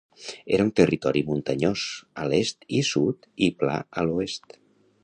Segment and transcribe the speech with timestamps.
[0.55, 1.85] Era un territori muntanyós
[2.23, 4.61] a l'est i sud i pla a l'oest.